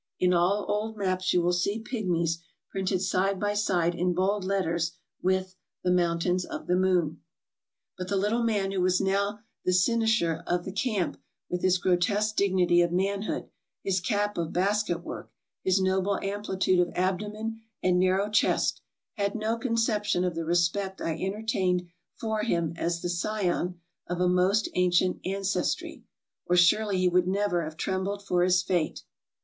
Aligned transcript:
In 0.19 0.33
all 0.33 0.65
old 0.67 0.97
maps 0.97 1.31
you 1.31 1.41
AFRICA 1.41 1.83
347 1.85 2.11
will 2.11 2.25
see" 2.25 2.39
pigmies" 2.39 2.43
printed 2.71 3.01
side 3.03 3.39
by 3.39 3.53
side 3.53 3.93
in 3.93 4.15
bold 4.15 4.43
letters, 4.43 4.93
with 5.21 5.55
the 5.83 5.91
Mountains 5.91 6.43
of 6.43 6.65
the 6.65 6.75
Moon. 6.75 7.21
But 7.99 8.07
the 8.07 8.17
little 8.17 8.41
man 8.41 8.71
who 8.71 8.81
was 8.81 8.99
now 8.99 9.41
the 9.63 9.71
cynosure 9.71 10.43
of 10.47 10.65
the 10.65 10.71
camp, 10.71 11.21
with 11.51 11.61
his 11.61 11.77
grotesque 11.77 12.35
dignity 12.35 12.81
of 12.81 12.91
manhood, 12.91 13.49
his 13.83 13.99
cap 13.99 14.39
of 14.39 14.51
basket 14.51 15.03
work, 15.03 15.31
his 15.63 15.79
noble 15.79 16.17
amplitude 16.23 16.79
of 16.79 16.89
abdomen 16.95 17.61
and 17.83 17.99
narrow 17.99 18.27
chest, 18.31 18.81
had 19.17 19.35
no 19.35 19.55
conception 19.55 20.23
of 20.23 20.33
the 20.33 20.45
respect 20.45 20.99
I 20.99 21.11
entertained 21.15 21.87
for 22.19 22.41
him 22.41 22.73
as 22.75 23.03
the 23.03 23.09
scion 23.09 23.79
of 24.07 24.19
a 24.19 24.27
most 24.27 24.67
ancient 24.73 25.19
ancestry, 25.25 26.01
or 26.47 26.55
surely 26.55 26.97
he 26.97 27.07
would 27.07 27.27
never 27.27 27.63
have 27.63 27.77
trembled 27.77 28.25
for 28.25 28.41
his 28.41 28.63
fate. 28.63 29.03